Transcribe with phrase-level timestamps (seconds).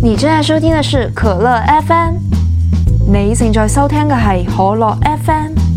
[0.00, 2.14] 你正在收听的是可乐 FM，
[3.12, 5.67] 你正在收听嘅系可乐 FM。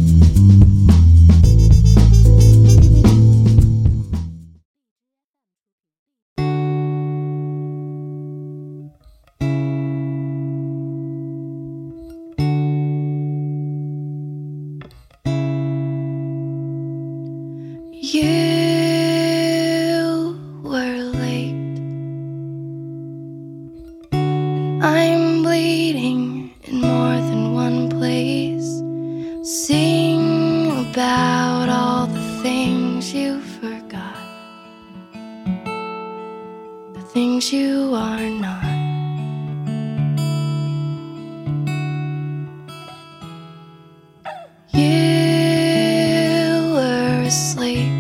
[24.84, 28.66] I'm bleeding in more than one place.
[29.48, 34.18] Sing about all the things you forgot,
[36.96, 38.66] the things you are not.
[44.74, 47.92] You were asleep.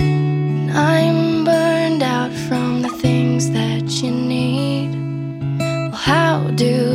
[0.00, 3.11] And I'm burned out from the things
[6.56, 6.91] do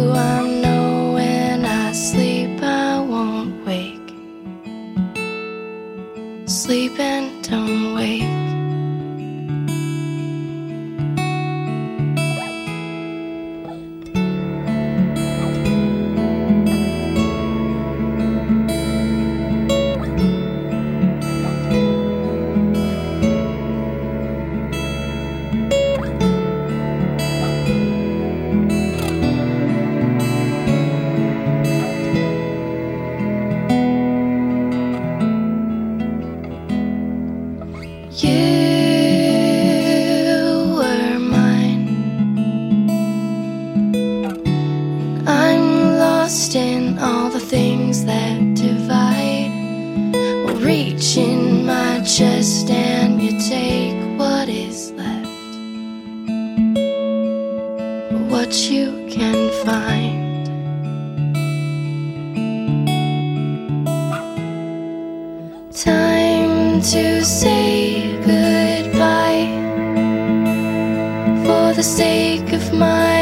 [58.38, 60.46] What you can find.
[65.74, 69.50] Time to say goodbye
[71.46, 73.17] for the sake of my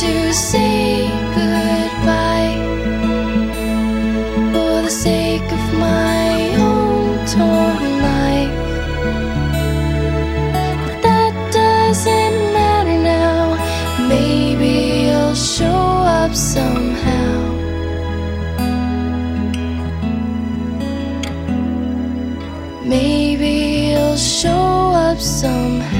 [0.00, 2.54] to say goodbye
[4.52, 8.56] for the sake of my own torn life.
[10.52, 13.56] But that doesn't matter now.
[14.06, 15.86] Maybe you'll show
[16.20, 17.54] up somehow.
[22.84, 25.95] Maybe you'll show up somehow.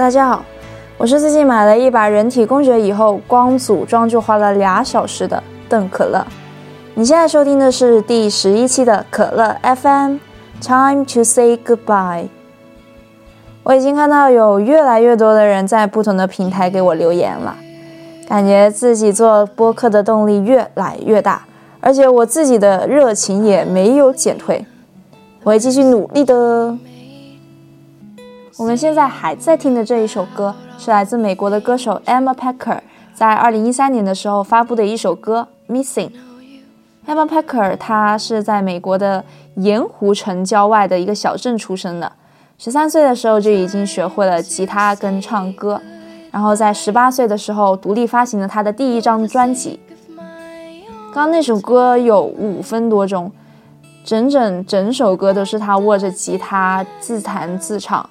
[0.00, 0.42] 大家好，
[0.96, 6.26] 我是最近买了一把人体工学以后，光组装就花了俩小时的邓可乐。
[6.94, 12.28] 你现在收听的是第十一期的可乐 FM，Time to say goodbye。
[13.62, 17.54] 我已经看到有越来越多的人在不同的平台给我留言了，
[18.26, 21.42] 感觉自己做播客的动力越来越大，
[21.78, 24.64] 而且我自己的热情也没有减退，
[25.42, 26.74] 我会继续努力的。
[28.60, 32.78] 我们现在还在听的这一首歌是来自美国的歌手 Emma Packer
[33.14, 36.10] 在二零一三年的时候发布的一首歌《Missing》。
[37.06, 39.24] Emma Packer 她是在美国的
[39.54, 42.12] 盐湖城郊外的一个小镇出生的，
[42.58, 45.80] 十三岁的时候就已经学会了吉他跟唱歌，
[46.30, 49.80] 然后在十八岁的时候独立发行了她的第一张专辑。
[51.14, 53.32] 刚刚那首歌有五分多钟，
[54.04, 58.06] 整整整首歌都是他握着吉他自弹自唱。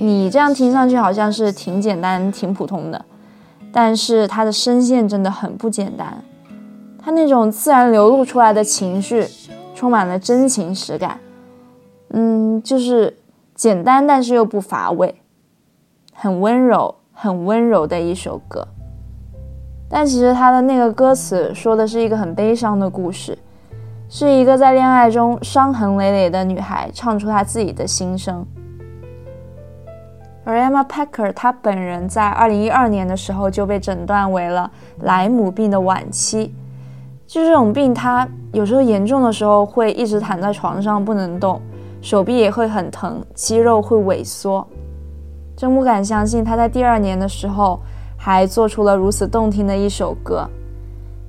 [0.00, 3.04] 你这样听上去好像是挺简单、挺普通的，
[3.72, 6.22] 但是他的声线真的很不简单。
[7.02, 9.26] 他那种自然流露出来的情绪，
[9.74, 11.18] 充满了真情实感。
[12.10, 13.16] 嗯，就是
[13.54, 15.20] 简单但是又不乏味，
[16.14, 18.68] 很温柔、很温柔的一首歌。
[19.88, 23.36] 但其实他的那个歌词说的是一个很悲伤的故事，
[24.08, 28.46] 是一个在恋爱中伤痕累累的女孩唱出她自己的心声。
[30.48, 36.54] 而 Emma Packer 她本人在2012年的时候就被诊断为了莱姆病的晚期，
[37.26, 41.60] 就这种病，她有时候严重的时候会一直躺在床上不能动，
[42.00, 44.66] 手臂也会很疼，肌肉会萎缩。
[45.54, 47.78] 真不敢相信，她在第二年的时候。
[48.20, 50.44] 还做出了如此动听的一首歌，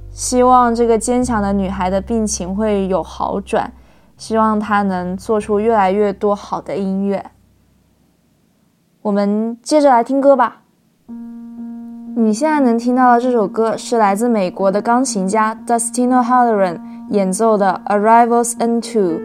[0.10, 3.72] 希望这个坚强的女孩的病情会有好转，
[4.18, 7.24] 希望她能做出越来越多好的音乐。
[9.02, 10.62] 我们接着来听歌吧。
[12.16, 16.80] 你现在能听到的这首歌是来自美国的钢琴家 Dustino Halloran
[17.10, 19.20] 演奏的《Arrivals and Two》。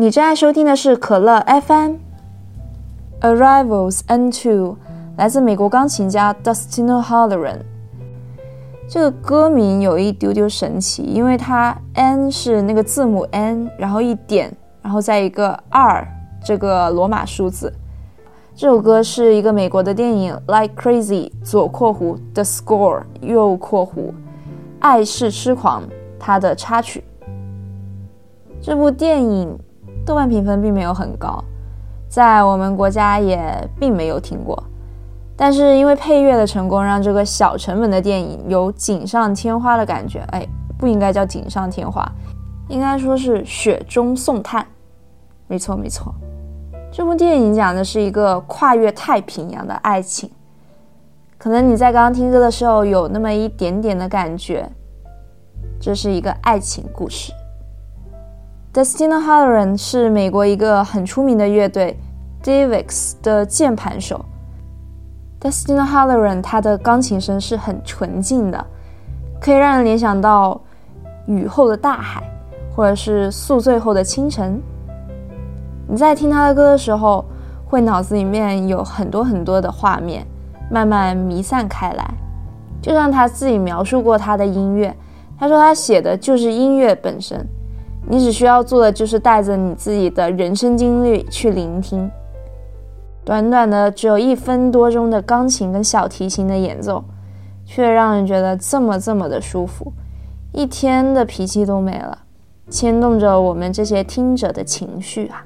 [0.00, 1.96] 你正在收听的是可乐 FM。
[3.20, 4.78] Arrivals N Two
[5.18, 7.58] 来自美国钢琴家 Dustin Halloran。
[8.88, 14.50] 这个歌名有一丢丢神奇，因为它 N 是那个字母 N，然后一点，
[14.80, 16.02] 然后再一个二
[16.42, 17.70] 这个罗马数字。
[18.54, 24.14] 这首歌是一个美国的电影《Like Crazy》左括弧 The Score 右括弧
[24.78, 25.82] 爱是痴狂
[26.18, 27.04] 它的插曲。
[28.62, 29.58] 这部电影。
[30.10, 31.40] 豆瓣评分并没有很高，
[32.08, 33.40] 在我们国家也
[33.78, 34.60] 并没有听过。
[35.36, 40.18] 但是因为配乐的成功，让这个小成本的电影有锦上添花的感觉。
[40.32, 40.44] 哎，
[40.76, 42.04] 不应该叫锦上添花，
[42.66, 44.66] 应该说是雪中送炭。
[45.46, 46.12] 没错没错，
[46.90, 50.28] 这部电影讲的是一个跨越太平洋的爱情。
[51.38, 54.68] 可能你在刚刚听歌的时候有那么一点点的感觉，
[55.80, 57.32] 这是一个爱情故事。
[58.72, 61.98] Destino Halloran 是美国一个很出名的乐队
[62.40, 64.24] DivX 的键盘手。
[65.40, 68.64] Destino Halloran 他的钢琴声是很纯净的，
[69.40, 70.60] 可以让人联想到
[71.26, 72.22] 雨后的大海，
[72.72, 74.62] 或者是宿醉后的清晨。
[75.88, 77.24] 你在听他的歌的时候，
[77.66, 80.24] 会脑子里面有很多很多的画面，
[80.70, 82.08] 慢慢弥散开来。
[82.80, 84.96] 就像他自己描述过他的音乐，
[85.36, 87.44] 他说他写的就是音乐本身。
[88.10, 92.10] 你只需要做的就是带着你自己的人生经历去聆听。
[93.24, 97.04] 短短的只有一分多钟的钢琴跟小提琴的演奏，
[97.64, 99.92] 却让人觉得这么这么的舒服，
[100.52, 102.18] 一天的脾气都没了，
[102.68, 105.44] 牵动着我们这些听者的情绪啊！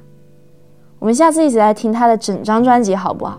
[0.98, 3.38] 我们下次一起来听他的整张专辑，好不好？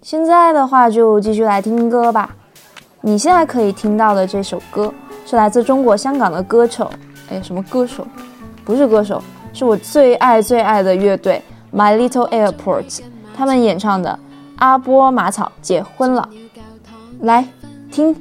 [0.00, 2.34] 现在的话就继续来听歌吧。
[3.02, 4.94] 你现在可以听到的这首歌
[5.26, 6.90] 是来自中国香港的歌手，
[7.30, 8.06] 哎，什么歌手？
[8.64, 11.42] 不是歌手，是我最爱最爱的乐队
[11.72, 13.00] My Little Airport，
[13.36, 14.10] 他们演唱的
[14.56, 16.28] 《阿波马草结婚了》。
[17.20, 17.46] 来
[17.90, 18.14] 听。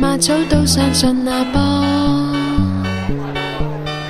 [0.00, 1.60] 马草都相信阿波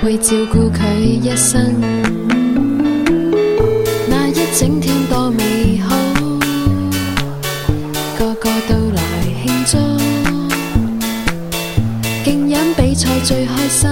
[0.01, 1.81] 会照顾佢一生，
[4.07, 4.95] 那一整天
[13.01, 13.89] 饮比赛最开心，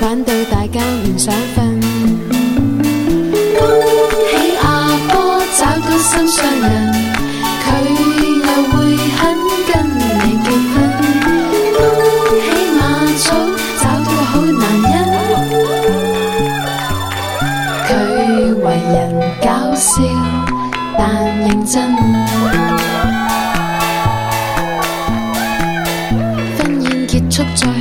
[0.00, 1.65] 玩到大家唔想瞓。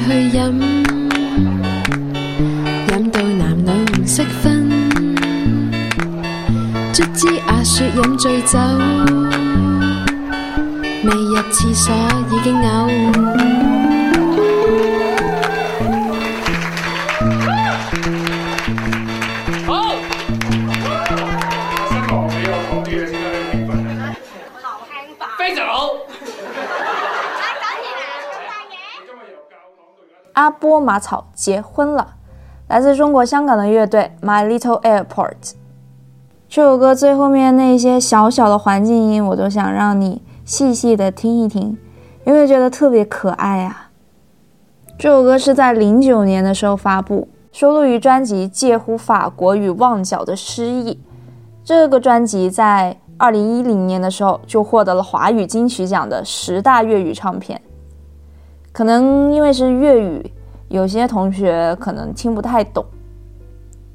[0.05, 0.39] 去饮，
[2.89, 4.69] 饮到男女唔识分。
[6.93, 8.59] 卒之阿雪饮醉酒，
[11.03, 11.91] 未入厕所
[12.31, 13.54] 已经呕。
[30.35, 32.15] 阿波马草结婚了，
[32.67, 35.53] 来自中国香港的乐队 My Little Airport。
[36.49, 41.77] 这首歌最后面那些小小的环境音，我都想让你细细的听一听，
[42.25, 43.89] 有没有觉得特别可爱啊？
[44.97, 50.93] 这首歌是在零九年的时候发布，收录于专辑《介乎法国与旺角的诗意》。
[51.63, 57.61] 这个专辑在二零一零年的时候就获得了华语金曲奖的十大粤语唱片。
[58.75, 60.33] 可能因为是粤语，
[60.67, 62.83] 有些同学可能听不太懂。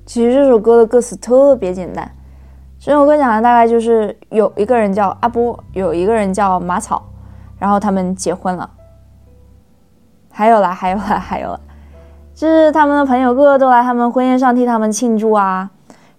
[0.07, 2.11] 其实这首歌的歌词特别简单，
[2.79, 7.03] 这首歌讲的大概就是有一个人叫阿波，有一个人叫马草，
[7.59, 8.71] 然后他们结婚了。
[10.31, 11.61] 还有啦， 还有啦，还有啦，
[12.35, 15.69] 就是他们的朋友个个都来他们婚宴上替他们庆祝啊，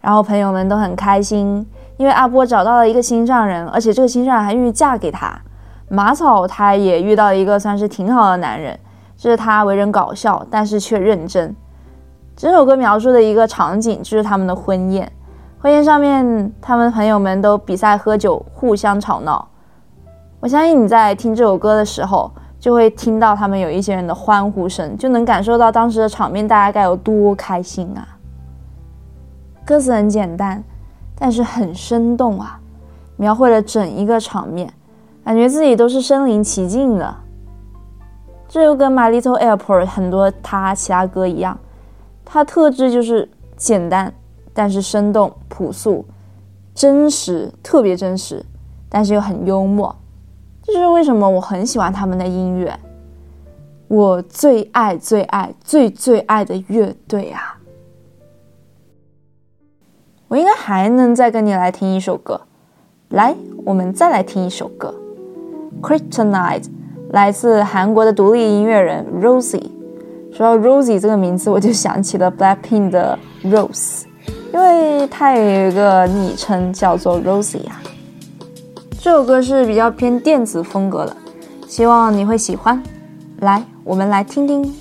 [0.02, 1.66] 然后朋友们都很开心，
[1.98, 5.36] 因为阿波找到了一个心上人，而且这个心上人还愿意嫁给他。
[5.94, 8.80] 马草他也遇到一个算是挺好的男人，
[9.18, 11.54] 就是他为人搞笑，但是却认真。
[12.34, 15.12] 这首歌描述的一个场景就是他们的婚宴，
[15.60, 19.46] 婚宴上面他们朋友们都比赛喝酒，互相吵闹。
[20.40, 28.08] 我相信你在听这首歌的时候，就会听到他们有一些人的欢呼声，就能感受到当时的场面大家该有多开心啊！
[29.66, 30.64] 歌词很简单，
[31.16, 32.58] 但是很生动啊，
[33.18, 34.74] 描绘了整一个场面。
[35.24, 37.16] 感觉自己都是身临其境的。
[38.48, 41.58] 这就跟《My Little Airport》很多他其他歌一样，
[42.26, 44.14] 它特质就是简单，
[44.54, 46.06] 但是生动、朴素、
[46.74, 48.46] 真实，特别真实，
[48.90, 49.96] 但是又很幽默。
[50.64, 52.78] 这是为什么我很喜欢他们的音乐，
[53.88, 57.58] 我最爱、最爱、最最爱的乐队啊！
[60.28, 62.42] 我应该还能再跟你来听一首歌，
[63.10, 63.34] 来，
[63.66, 64.94] 我们再来听一首歌。
[65.82, 66.66] Kryptonite
[67.12, 69.70] 来自韩国的独立音乐人 Rosie。
[70.34, 74.04] 说到 Rosie 这个名字，我就想起了 Blackpink 的 Rose，
[74.54, 77.82] 因为她有一个昵称叫做 Rosie 啊。
[79.00, 81.18] 这首歌是比较偏电子风格的，
[81.68, 82.82] 希望你会喜欢。
[83.40, 84.74] 来，我们来听听。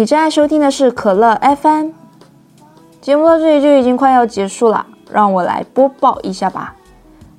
[0.00, 1.90] 你正在收听的是可乐 FM。
[3.02, 6.74] 节目到这里就已经快要结束了，让我来播报一下吧。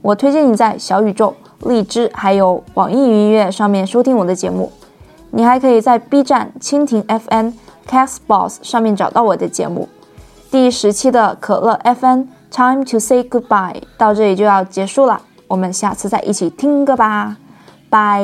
[0.04, 4.72] 我推荐你在小宇宙、荔枝还有网易云音乐上面收听我的节目。
[5.32, 7.50] 你还可以在 B 站、蜻蜓 FM、
[7.90, 9.90] Castbox 上面找到我的节目。
[10.52, 17.38] 第十期的可乐 FM Time to Say Goodbye 到这里就要结束了，我们下次再一起听歌吧，
[17.90, 18.24] 拜。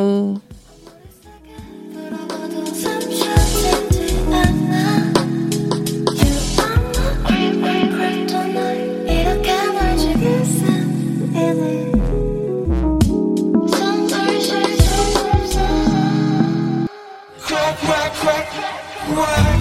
[19.18, 19.57] world